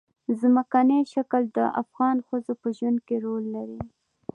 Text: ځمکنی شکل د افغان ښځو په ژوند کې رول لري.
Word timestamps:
ځمکنی 0.39 0.99
شکل 1.13 1.43
د 1.57 1.59
افغان 1.81 2.17
ښځو 2.27 2.53
په 2.61 2.67
ژوند 2.77 2.99
کې 3.07 3.15
رول 3.25 3.43
لري. 3.55 3.81